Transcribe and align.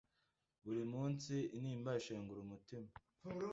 buri 0.65 0.81
munsi 0.93 1.33
intimba 1.57 1.91
inshengura 1.99 2.39
umutima? 2.41 2.89